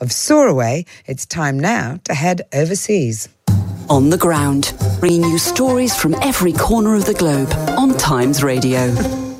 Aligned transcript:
of 0.00 0.12
soar 0.12 0.46
away, 0.46 0.84
it's 1.06 1.24
time 1.24 1.58
now 1.58 1.98
to 2.04 2.12
head 2.12 2.42
overseas. 2.52 3.28
On 3.88 4.10
the 4.10 4.18
ground, 4.18 4.74
bringing 5.00 5.22
you 5.22 5.38
stories 5.38 5.96
from 5.96 6.14
every 6.16 6.52
corner 6.52 6.94
of 6.94 7.06
the 7.06 7.14
globe 7.14 7.50
on 7.78 7.96
Times 7.96 8.42
Radio. 8.42 8.94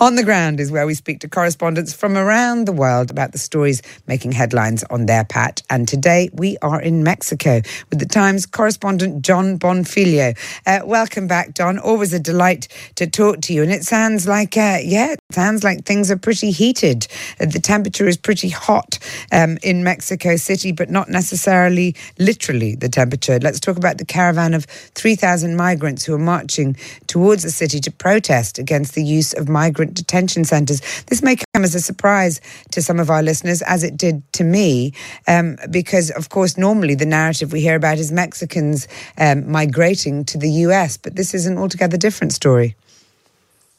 On 0.00 0.14
the 0.14 0.24
Ground 0.24 0.60
is 0.60 0.72
where 0.72 0.86
we 0.86 0.94
speak 0.94 1.20
to 1.20 1.28
correspondents 1.28 1.92
from 1.92 2.16
around 2.16 2.64
the 2.64 2.72
world 2.72 3.10
about 3.10 3.32
the 3.32 3.38
stories 3.38 3.82
making 4.06 4.32
headlines 4.32 4.82
on 4.84 5.04
their 5.04 5.24
patch. 5.24 5.60
And 5.68 5.86
today 5.86 6.30
we 6.32 6.56
are 6.62 6.80
in 6.80 7.04
Mexico 7.04 7.60
with 7.90 7.98
the 7.98 8.06
Times 8.06 8.46
correspondent 8.46 9.20
Jon 9.20 9.58
Bonfiglio. 9.58 10.38
Uh, 10.64 10.86
welcome 10.86 11.26
back, 11.26 11.52
Jon. 11.52 11.78
Always 11.78 12.14
a 12.14 12.18
delight 12.18 12.66
to 12.94 13.06
talk 13.06 13.42
to 13.42 13.52
you. 13.52 13.62
And 13.62 13.70
it 13.70 13.84
sounds 13.84 14.26
like, 14.26 14.56
uh, 14.56 14.78
yeah, 14.82 15.16
sounds 15.32 15.64
like 15.64 15.84
things 15.84 16.10
are 16.10 16.16
pretty 16.16 16.50
heated. 16.50 17.06
The 17.38 17.60
temperature 17.60 18.06
is 18.06 18.16
pretty 18.16 18.48
hot 18.48 18.98
um, 19.32 19.58
in 19.62 19.84
Mexico 19.84 20.36
City, 20.36 20.72
but 20.72 20.90
not 20.90 21.08
necessarily 21.08 21.94
literally 22.18 22.74
the 22.74 22.88
temperature. 22.88 23.38
Let's 23.38 23.60
talk 23.60 23.76
about 23.76 23.98
the 23.98 24.04
caravan 24.04 24.54
of 24.54 24.64
3,000 24.64 25.56
migrants 25.56 26.04
who 26.04 26.14
are 26.14 26.18
marching 26.18 26.76
towards 27.06 27.42
the 27.42 27.50
city 27.50 27.80
to 27.80 27.90
protest 27.90 28.58
against 28.58 28.94
the 28.94 29.04
use 29.04 29.32
of 29.32 29.48
migrant 29.48 29.94
detention 29.94 30.44
centres. 30.44 30.80
This 31.06 31.22
may 31.22 31.36
come 31.36 31.64
as 31.64 31.74
a 31.74 31.80
surprise 31.80 32.40
to 32.72 32.82
some 32.82 33.00
of 33.00 33.10
our 33.10 33.22
listeners, 33.22 33.62
as 33.62 33.82
it 33.82 33.96
did 33.96 34.22
to 34.34 34.44
me, 34.44 34.92
um, 35.26 35.56
because, 35.70 36.10
of 36.10 36.28
course, 36.28 36.56
normally 36.56 36.94
the 36.94 37.06
narrative 37.06 37.52
we 37.52 37.60
hear 37.60 37.76
about 37.76 37.98
is 37.98 38.12
Mexicans 38.12 38.88
um, 39.18 39.50
migrating 39.50 40.24
to 40.26 40.38
the 40.38 40.50
US, 40.66 40.96
but 40.96 41.16
this 41.16 41.34
is 41.34 41.46
an 41.46 41.58
altogether 41.58 41.96
different 41.96 42.32
story. 42.32 42.76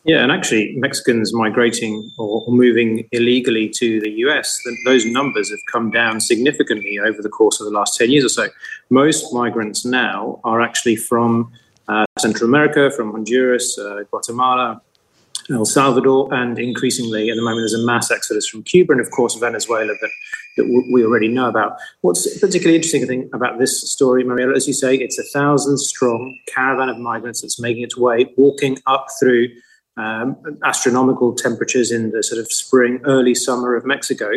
Yeah, 0.03 0.23
and 0.23 0.31
actually, 0.31 0.73
Mexicans 0.77 1.31
migrating 1.31 2.11
or, 2.17 2.43
moving 2.47 3.07
illegally 3.11 3.69
to 3.69 4.01
the 4.01 4.09
US, 4.25 4.59
those 4.85 5.05
numbers 5.05 5.51
have 5.51 5.59
come 5.71 5.91
down 5.91 6.19
significantly 6.19 6.97
over 6.97 7.21
the 7.21 7.29
course 7.29 7.59
of 7.59 7.65
the 7.65 7.71
last 7.71 7.97
10 7.97 8.09
years 8.09 8.25
or 8.25 8.29
so. 8.29 8.47
Most 8.89 9.31
migrants 9.31 9.85
now 9.85 10.39
are 10.43 10.59
actually 10.59 10.95
from 10.95 11.51
uh, 11.87 12.05
Central 12.17 12.49
America, 12.49 12.89
from 12.89 13.11
Honduras, 13.11 13.77
uh, 13.77 14.03
Guatemala, 14.09 14.81
El 15.51 15.65
Salvador, 15.65 16.33
and 16.33 16.57
increasingly 16.57 17.29
at 17.29 17.35
the 17.35 17.41
moment 17.41 17.61
there's 17.61 17.73
a 17.73 17.85
mass 17.85 18.09
exodus 18.09 18.47
from 18.47 18.63
Cuba 18.63 18.93
and, 18.93 19.01
of 19.01 19.11
course, 19.11 19.35
Venezuela 19.35 19.93
that, 20.01 20.11
that 20.57 20.87
we 20.91 21.05
already 21.05 21.27
know 21.27 21.47
about. 21.47 21.77
What's 22.01 22.39
particularly 22.39 22.75
interesting, 22.75 23.03
I 23.03 23.07
think, 23.07 23.35
about 23.35 23.59
this 23.59 23.91
story, 23.91 24.23
Mariella, 24.23 24.55
as 24.55 24.67
you 24.67 24.73
say, 24.73 24.95
it's 24.95 25.19
a 25.19 25.23
thousand 25.23 25.77
strong 25.77 26.37
caravan 26.47 26.89
of 26.89 26.97
migrants 26.97 27.41
that's 27.41 27.59
making 27.59 27.83
its 27.83 27.97
way, 27.97 28.33
walking 28.35 28.79
up 28.87 29.07
through 29.19 29.49
um, 29.97 30.37
astronomical 30.63 31.35
temperatures 31.35 31.91
in 31.91 32.11
the 32.11 32.23
sort 32.23 32.39
of 32.39 32.51
spring, 32.51 32.99
early 33.05 33.35
summer 33.35 33.75
of 33.75 33.85
Mexico. 33.85 34.29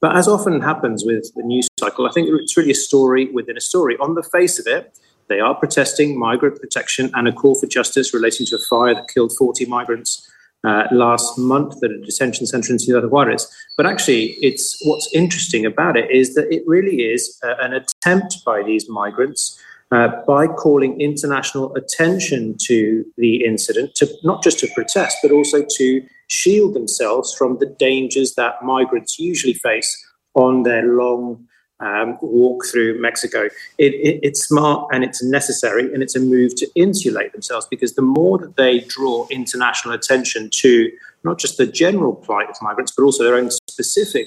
But 0.00 0.16
as 0.16 0.26
often 0.26 0.60
happens 0.60 1.04
with 1.04 1.32
the 1.34 1.42
news 1.42 1.68
cycle, 1.78 2.06
I 2.06 2.12
think 2.12 2.28
it's 2.30 2.56
really 2.56 2.70
a 2.70 2.74
story 2.74 3.30
within 3.32 3.56
a 3.56 3.60
story. 3.60 3.96
On 3.98 4.14
the 4.14 4.22
face 4.22 4.58
of 4.58 4.66
it, 4.66 4.98
they 5.28 5.40
are 5.40 5.54
protesting 5.54 6.18
migrant 6.18 6.60
protection 6.60 7.10
and 7.14 7.28
a 7.28 7.32
call 7.32 7.54
for 7.54 7.66
justice 7.66 8.12
relating 8.12 8.46
to 8.46 8.56
a 8.56 8.58
fire 8.58 8.94
that 8.94 9.08
killed 9.12 9.32
40 9.38 9.66
migrants 9.66 10.28
uh, 10.64 10.84
last 10.92 11.38
month 11.38 11.82
at 11.82 11.90
a 11.90 11.98
detention 11.98 12.46
center 12.46 12.72
in 12.72 12.78
Ciudad 12.78 13.10
Juarez. 13.10 13.50
But 13.76 13.86
actually, 13.86 14.36
it's 14.40 14.78
what's 14.84 15.12
interesting 15.14 15.66
about 15.66 15.96
it 15.96 16.10
is 16.10 16.34
that 16.34 16.52
it 16.52 16.62
really 16.66 17.02
is 17.02 17.38
uh, 17.42 17.54
an 17.60 17.72
attempt 17.72 18.44
by 18.44 18.62
these 18.62 18.88
migrants. 18.88 19.60
Uh, 19.92 20.08
by 20.26 20.46
calling 20.46 20.98
international 21.02 21.74
attention 21.76 22.56
to 22.58 23.04
the 23.18 23.44
incident, 23.44 23.94
to 23.94 24.08
not 24.24 24.42
just 24.42 24.58
to 24.58 24.66
protest, 24.74 25.18
but 25.22 25.30
also 25.30 25.62
to 25.68 26.02
shield 26.28 26.72
themselves 26.72 27.34
from 27.34 27.58
the 27.58 27.66
dangers 27.66 28.34
that 28.34 28.54
migrants 28.62 29.18
usually 29.18 29.52
face 29.52 29.90
on 30.32 30.62
their 30.62 30.82
long 30.86 31.46
um, 31.80 32.16
walk 32.22 32.64
through 32.64 32.98
Mexico. 33.02 33.50
It, 33.76 33.92
it, 33.92 34.20
it's 34.22 34.46
smart 34.46 34.88
and 34.94 35.04
it's 35.04 35.22
necessary, 35.22 35.92
and 35.92 36.02
it's 36.02 36.16
a 36.16 36.20
move 36.20 36.54
to 36.54 36.70
insulate 36.74 37.32
themselves 37.32 37.66
because 37.70 37.94
the 37.94 38.00
more 38.00 38.38
that 38.38 38.56
they 38.56 38.80
draw 38.80 39.26
international 39.30 39.92
attention 39.92 40.48
to 40.54 40.90
not 41.22 41.38
just 41.38 41.58
the 41.58 41.66
general 41.66 42.14
plight 42.14 42.48
of 42.48 42.56
migrants, 42.62 42.92
but 42.96 43.02
also 43.02 43.24
their 43.24 43.36
own 43.36 43.50
specific 43.68 44.26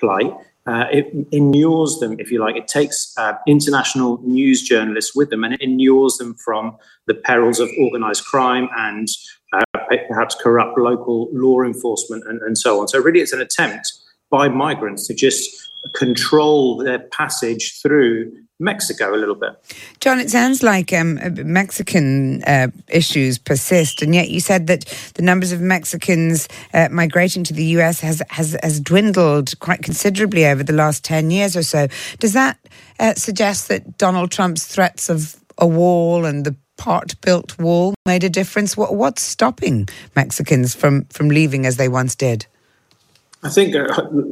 plight, 0.00 0.32
uh, 0.66 0.86
it 0.90 1.12
inures 1.30 1.98
them, 1.98 2.16
if 2.18 2.30
you 2.30 2.40
like. 2.40 2.56
It 2.56 2.68
takes 2.68 3.12
uh, 3.18 3.34
international 3.46 4.20
news 4.22 4.62
journalists 4.62 5.14
with 5.14 5.30
them 5.30 5.44
and 5.44 5.54
it 5.54 5.60
inures 5.60 6.16
them 6.16 6.34
from 6.34 6.76
the 7.06 7.14
perils 7.14 7.60
of 7.60 7.68
organized 7.78 8.24
crime 8.24 8.68
and 8.76 9.08
uh, 9.52 9.62
perhaps 10.08 10.34
corrupt 10.34 10.78
local 10.78 11.28
law 11.32 11.62
enforcement 11.62 12.24
and, 12.26 12.40
and 12.42 12.56
so 12.56 12.80
on. 12.80 12.88
So, 12.88 12.98
really, 12.98 13.20
it's 13.20 13.32
an 13.32 13.40
attempt 13.40 13.92
by 14.30 14.48
migrants 14.48 15.06
to 15.08 15.14
just 15.14 15.70
control 15.94 16.78
their 16.78 16.98
passage 16.98 17.80
through 17.82 18.32
Mexico 18.64 19.14
a 19.14 19.18
little 19.18 19.34
bit. 19.34 19.52
Jon, 20.00 20.18
it 20.18 20.30
sounds 20.30 20.62
like 20.62 20.92
um, 20.92 21.20
Mexican 21.34 22.42
uh, 22.44 22.68
issues 22.88 23.38
persist, 23.38 24.02
and 24.02 24.14
yet 24.14 24.30
you 24.30 24.40
said 24.40 24.66
that 24.66 24.86
the 25.14 25.22
numbers 25.22 25.52
of 25.52 25.60
Mexicans 25.60 26.48
uh, 26.72 26.88
migrating 26.90 27.44
to 27.44 27.52
the 27.52 27.64
US 27.76 28.00
has, 28.00 28.22
has, 28.30 28.56
has 28.62 28.80
dwindled 28.80 29.58
quite 29.60 29.82
considerably 29.82 30.46
over 30.46 30.64
the 30.64 30.72
last 30.72 31.04
10 31.04 31.30
years 31.30 31.56
or 31.56 31.62
so. 31.62 31.86
Does 32.18 32.32
that 32.32 32.58
uh, 32.98 33.14
suggest 33.14 33.68
that 33.68 33.98
Donald 33.98 34.30
Trump's 34.30 34.66
threats 34.66 35.08
of 35.08 35.36
a 35.58 35.66
wall 35.66 36.24
and 36.24 36.44
the 36.44 36.56
part 36.76 37.20
built 37.20 37.58
wall 37.58 37.94
made 38.06 38.24
a 38.24 38.30
difference? 38.30 38.76
What, 38.76 38.94
what's 38.94 39.22
stopping 39.22 39.88
Mexicans 40.16 40.74
from, 40.74 41.04
from 41.06 41.28
leaving 41.28 41.66
as 41.66 41.76
they 41.76 41.88
once 41.88 42.14
did? 42.14 42.46
I 43.44 43.50
think, 43.50 43.76
uh, 43.76 43.86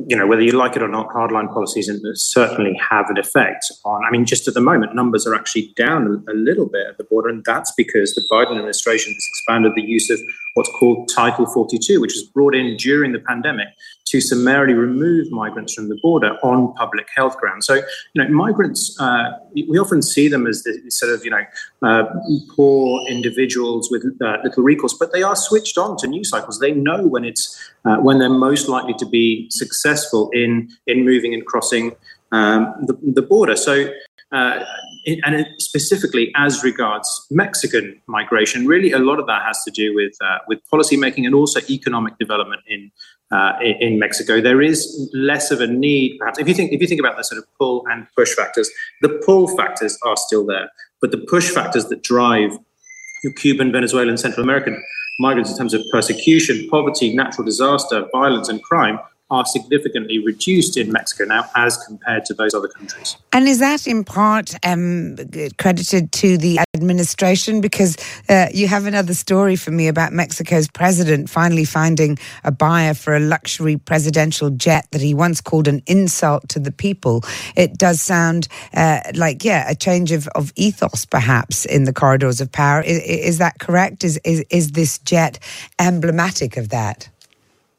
you 0.06 0.16
know, 0.16 0.26
whether 0.26 0.40
you 0.40 0.52
like 0.52 0.74
it 0.74 0.82
or 0.82 0.88
not, 0.88 1.10
hardline 1.10 1.52
policies 1.52 1.90
certainly 2.14 2.80
have 2.90 3.10
an 3.10 3.18
effect 3.18 3.70
on. 3.84 4.02
I 4.06 4.10
mean, 4.10 4.24
just 4.24 4.48
at 4.48 4.54
the 4.54 4.60
moment, 4.62 4.94
numbers 4.94 5.26
are 5.26 5.34
actually 5.34 5.74
down 5.76 6.24
a, 6.26 6.32
little 6.32 6.66
bit 6.66 6.86
at 6.86 6.96
the 6.96 7.04
border, 7.04 7.28
and 7.28 7.44
that's 7.44 7.72
because 7.76 8.14
the 8.14 8.26
Biden 8.32 8.52
administration 8.52 9.12
has 9.12 9.26
expanded 9.28 9.72
the 9.76 9.82
use 9.82 10.08
of 10.08 10.18
what's 10.54 10.70
called 10.70 11.10
Title 11.14 11.44
42, 11.44 12.00
which 12.00 12.14
was 12.14 12.22
brought 12.22 12.54
in 12.54 12.74
during 12.78 13.12
the 13.12 13.18
pandemic 13.18 13.68
to 14.12 14.20
summarily 14.20 14.74
remove 14.74 15.30
migrants 15.32 15.72
from 15.72 15.88
the 15.88 15.98
border 16.02 16.36
on 16.42 16.74
public 16.74 17.08
health 17.16 17.36
grounds. 17.38 17.66
So, 17.66 17.76
you 17.76 18.18
know, 18.22 18.28
migrants, 18.28 18.94
uh, 19.00 19.30
we 19.54 19.78
often 19.78 20.02
see 20.02 20.28
them 20.28 20.46
as 20.46 20.62
the 20.64 20.78
sort 20.90 21.12
of, 21.14 21.24
you 21.24 21.30
know, 21.30 21.44
uh, 21.82 22.04
poor 22.54 23.00
individuals 23.08 23.90
with 23.90 24.04
uh, 24.20 24.36
little 24.44 24.62
recourse, 24.62 24.94
but 25.00 25.12
they 25.14 25.22
are 25.22 25.34
switched 25.34 25.78
on 25.78 25.96
to 26.00 26.06
news 26.06 26.28
cycles. 26.28 26.58
They 26.58 26.72
know 26.72 27.06
when 27.06 27.24
it's 27.24 27.44
uh, 27.86 27.96
when 27.96 28.18
they're 28.18 28.28
most 28.50 28.68
likely 28.68 28.94
to 28.94 29.06
be 29.06 29.46
successful 29.50 30.28
in 30.34 30.68
in 30.86 31.06
moving 31.06 31.32
and 31.32 31.44
crossing 31.46 31.96
um, 32.32 32.74
the, 32.86 32.98
the 33.02 33.22
border. 33.22 33.56
So 33.56 33.88
uh, 34.32 34.64
and 35.24 35.46
specifically 35.58 36.32
as 36.36 36.62
regards 36.62 37.26
Mexican 37.30 38.00
migration, 38.06 38.66
really 38.66 38.92
a 38.92 38.98
lot 38.98 39.18
of 39.18 39.26
that 39.26 39.42
has 39.42 39.62
to 39.64 39.70
do 39.70 39.94
with 39.94 40.14
uh, 40.22 40.38
with 40.48 40.58
policy 40.70 40.96
making 40.96 41.26
and 41.26 41.34
also 41.34 41.60
economic 41.68 42.16
development 42.18 42.62
in, 42.68 42.90
uh, 43.30 43.52
in 43.60 43.98
Mexico. 43.98 44.40
There 44.40 44.62
is 44.62 45.10
less 45.12 45.50
of 45.50 45.60
a 45.60 45.66
need, 45.66 46.18
perhaps, 46.18 46.38
if 46.38 46.48
you 46.48 46.54
think 46.54 46.72
if 46.72 46.80
you 46.80 46.86
think 46.86 47.00
about 47.00 47.16
the 47.16 47.24
sort 47.24 47.38
of 47.38 47.44
pull 47.58 47.84
and 47.90 48.06
push 48.16 48.32
factors. 48.34 48.70
The 49.02 49.20
pull 49.26 49.54
factors 49.56 49.98
are 50.04 50.16
still 50.16 50.46
there, 50.46 50.70
but 51.00 51.10
the 51.10 51.18
push 51.18 51.50
factors 51.50 51.86
that 51.86 52.02
drive 52.02 52.56
Cuban, 53.36 53.70
Venezuelan, 53.70 54.16
Central 54.16 54.42
American 54.42 54.82
migrants 55.20 55.50
in 55.50 55.56
terms 55.56 55.74
of 55.74 55.82
persecution, 55.92 56.68
poverty, 56.68 57.14
natural 57.14 57.44
disaster, 57.44 58.06
violence, 58.12 58.48
and 58.48 58.62
crime 58.62 58.98
are 59.32 59.46
significantly 59.46 60.18
reduced 60.18 60.76
in 60.76 60.92
Mexico 60.92 61.24
now 61.24 61.44
as 61.56 61.78
compared 61.78 62.24
to 62.26 62.34
those 62.34 62.52
other 62.52 62.68
countries. 62.68 63.16
And 63.32 63.48
is 63.48 63.58
that 63.60 63.86
in 63.86 64.04
part 64.04 64.54
um, 64.62 65.16
credited 65.58 66.12
to 66.12 66.36
the 66.36 66.60
administration? 66.74 67.62
Because 67.62 67.96
uh, 68.28 68.48
you 68.52 68.68
have 68.68 68.84
another 68.84 69.14
story 69.14 69.56
for 69.56 69.70
me 69.70 69.88
about 69.88 70.12
Mexico's 70.12 70.68
president 70.68 71.30
finally 71.30 71.64
finding 71.64 72.18
a 72.44 72.52
buyer 72.52 72.92
for 72.92 73.16
a 73.16 73.20
luxury 73.20 73.78
presidential 73.78 74.50
jet 74.50 74.86
that 74.90 75.00
he 75.00 75.14
once 75.14 75.40
called 75.40 75.66
an 75.66 75.82
insult 75.86 76.46
to 76.50 76.60
the 76.60 76.72
people. 76.72 77.24
It 77.56 77.78
does 77.78 78.02
sound 78.02 78.48
uh, 78.74 79.00
like, 79.14 79.44
yeah, 79.44 79.64
a 79.70 79.74
change 79.74 80.12
of, 80.12 80.28
of 80.28 80.52
ethos 80.56 81.06
perhaps 81.06 81.64
in 81.64 81.84
the 81.84 81.92
corridors 81.94 82.42
of 82.42 82.52
power. 82.52 82.82
Is, 82.82 82.98
is 82.98 83.38
that 83.38 83.58
correct? 83.60 84.04
Is, 84.04 84.20
is, 84.24 84.44
is 84.50 84.72
this 84.72 84.98
jet 84.98 85.38
emblematic 85.78 86.58
of 86.58 86.68
that? 86.68 87.08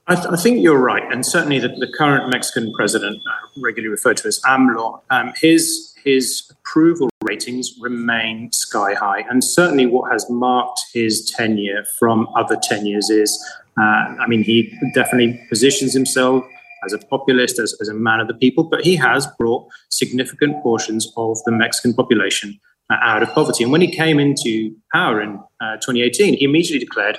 I, 0.07 0.15
th- 0.15 0.27
I, 0.27 0.35
think 0.35 0.61
you're 0.61 0.81
right, 0.81 1.03
and 1.13 1.25
certainly 1.25 1.59
the, 1.59 1.69
the 1.69 1.88
current 1.88 2.29
Mexican 2.29 2.73
president, 2.73 3.17
uh, 3.25 3.61
regularly 3.61 3.89
referred 3.89 4.17
to 4.17 4.27
as 4.27 4.41
AMLO, 4.41 5.01
um, 5.09 5.31
his 5.38 5.94
his 6.03 6.51
approval 6.51 7.09
ratings 7.23 7.73
remain 7.79 8.51
sky 8.51 8.94
high, 8.94 9.23
and 9.29 9.41
certainly 9.41 9.85
what 9.85 10.11
has 10.11 10.29
marked 10.29 10.81
his 10.94 11.23
tenure 11.31 11.85
from 11.97 12.27
other 12.35 12.57
tenures 12.61 13.09
is, 13.09 13.31
uh, 13.79 14.15
I 14.19 14.27
mean, 14.27 14.44
he 14.44 14.77
definitely 14.94 15.39
positions 15.47 15.94
himself 15.94 16.44
as 16.85 16.91
a 16.91 16.97
populist, 16.97 17.57
as, 17.57 17.73
as 17.79 17.88
a 17.88 17.94
man 17.94 18.19
of 18.19 18.27
the 18.27 18.33
people, 18.33 18.65
but 18.65 18.81
he 18.81 18.97
has 18.97 19.25
brought 19.39 19.65
significant 19.89 20.61
portions 20.61 21.11
of 21.15 21.38
the 21.45 21.51
Mexican 21.51 21.94
population 21.94 22.59
uh, 22.89 22.97
out 23.01 23.23
of 23.23 23.29
poverty. 23.29 23.63
And 23.63 23.71
when 23.71 23.79
he 23.79 23.88
came 23.89 24.19
into 24.19 24.75
power 24.91 25.21
in 25.21 25.39
uh, 25.61 25.77
2018, 25.77 26.38
he 26.38 26.44
immediately 26.44 26.79
declared 26.79 27.17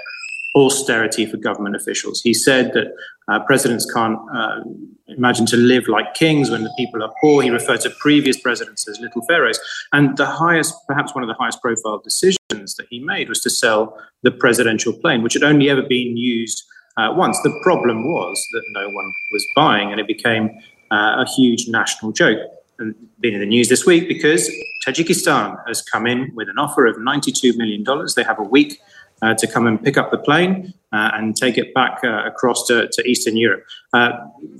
austerity 0.54 1.26
for 1.26 1.36
government 1.36 1.74
officials. 1.74 2.20
He 2.20 2.32
said 2.32 2.72
that 2.74 2.94
uh, 3.28 3.40
presidents 3.40 3.90
can't 3.92 4.18
uh, 4.32 4.60
imagine 5.08 5.46
to 5.46 5.56
live 5.56 5.88
like 5.88 6.14
kings 6.14 6.50
when 6.50 6.62
the 6.62 6.72
people 6.76 7.02
are 7.02 7.12
poor. 7.20 7.42
He 7.42 7.50
referred 7.50 7.80
to 7.82 7.90
previous 7.90 8.38
presidents 8.38 8.86
as 8.88 9.00
little 9.00 9.22
pharaohs. 9.22 9.58
And 9.92 10.16
the 10.16 10.26
highest, 10.26 10.74
perhaps 10.86 11.14
one 11.14 11.24
of 11.24 11.28
the 11.28 11.34
highest 11.34 11.60
profile 11.60 11.98
decisions 11.98 12.76
that 12.76 12.86
he 12.90 13.00
made 13.00 13.28
was 13.28 13.40
to 13.40 13.50
sell 13.50 13.98
the 14.22 14.30
presidential 14.30 14.92
plane, 14.92 15.22
which 15.22 15.34
had 15.34 15.42
only 15.42 15.68
ever 15.70 15.82
been 15.82 16.16
used 16.16 16.62
uh, 16.96 17.12
once. 17.14 17.38
The 17.42 17.58
problem 17.62 18.06
was 18.06 18.46
that 18.52 18.62
no 18.72 18.88
one 18.90 19.12
was 19.32 19.46
buying, 19.56 19.90
and 19.90 20.00
it 20.00 20.06
became 20.06 20.50
uh, 20.90 21.24
a 21.24 21.26
huge 21.36 21.66
national 21.68 22.12
joke. 22.12 22.38
And 22.78 22.94
been 23.20 23.34
in 23.34 23.40
the 23.40 23.46
news 23.46 23.68
this 23.68 23.86
week 23.86 24.08
because 24.08 24.50
Tajikistan 24.84 25.56
has 25.68 25.80
come 25.80 26.08
in 26.08 26.32
with 26.34 26.48
an 26.48 26.58
offer 26.58 26.86
of 26.86 26.96
$92 26.96 27.56
million. 27.56 27.84
They 28.16 28.24
have 28.24 28.40
a 28.40 28.42
week 28.42 28.80
to 29.22 29.46
come 29.46 29.66
and 29.66 29.82
pick 29.82 29.96
up 29.96 30.10
the 30.10 30.18
plane 30.18 30.74
uh, 30.94 31.10
and 31.14 31.36
take 31.36 31.58
it 31.58 31.74
back 31.74 31.98
uh, 32.04 32.22
across 32.24 32.66
to, 32.66 32.88
to, 32.92 33.02
Eastern 33.08 33.36
Europe. 33.36 33.64
Uh, 33.92 34.10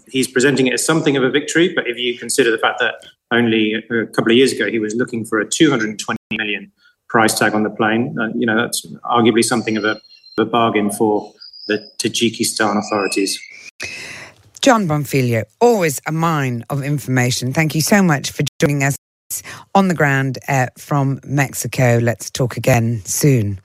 he's 0.09 0.27
presenting 0.27 0.67
it 0.67 0.75
as 0.75 0.85
something 0.85 1.17
of 1.17 1.23
a 1.23 1.31
victory, 1.31 1.73
but 1.73 1.87
if 1.87 1.97
you 1.97 2.19
consider 2.19 2.51
the 2.51 2.59
fact 2.59 2.81
that 2.81 2.95
only 3.31 3.75
a 3.75 4.07
couple 4.07 4.33
of 4.33 4.37
years 4.37 4.53
ago 4.53 4.69
he 4.69 4.81
was 4.81 4.95
looking 4.97 5.25
for 5.25 5.39
a 5.39 5.49
220 5.49 6.19
million 6.33 6.73
price 7.09 7.39
tag 7.39 7.55
on 7.55 7.63
the 7.63 7.71
plane, 7.71 8.17
uh, 8.19 8.29
you 8.35 8.47
know 8.47 8.57
that's 8.57 8.85
arguably 9.05 9.45
something 9.45 9.77
of 9.77 9.85
a, 9.85 9.93
of 10.39 10.39
a 10.39 10.45
bargain 10.47 10.91
for 10.91 11.33
the 11.69 11.79
Tajikistan 11.99 12.79
authorities. 12.79 13.39
Jon 14.61 14.89
Bonfiglio, 14.89 15.45
always 15.61 16.01
a 16.07 16.13
mine 16.13 16.65
of 16.71 16.83
information. 16.83 17.53
Thank 17.53 17.75
you 17.75 17.81
so 17.81 18.03
much 18.03 18.33
for 18.33 18.45
joining 18.61 18.83
us 18.83 18.97
on 19.75 19.89
the 19.89 19.95
ground 19.95 20.39
uh, 20.49 20.67
from 20.79 21.21
Mexico. 21.25 21.99
Let's 22.03 22.31
talk 22.31 22.57
again 22.57 23.03
soon. 23.05 23.61